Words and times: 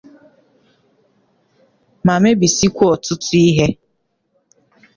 ma 2.05 2.13
mebisiekwa 2.23 2.85
ọtụtụ 2.95 3.33
ihe 3.47 3.67